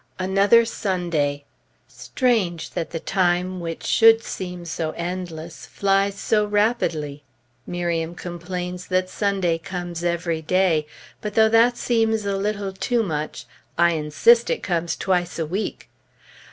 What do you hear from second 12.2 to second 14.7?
a little too much, I insist that it